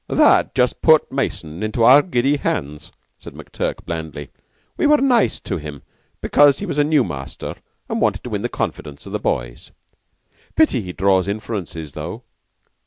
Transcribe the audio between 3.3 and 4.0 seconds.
McTurk,